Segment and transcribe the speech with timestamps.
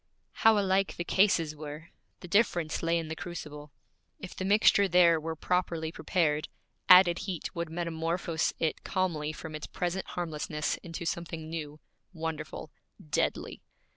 [0.41, 1.89] How alike the cases were!
[2.21, 3.71] The difference lay in the crucible.
[4.17, 6.47] If the mixture there were properly prepared,
[6.89, 11.79] added heat would metamorphose it calmly from its present harmlessness into something new,
[12.13, 12.71] wonderful,
[13.11, 13.61] deadly.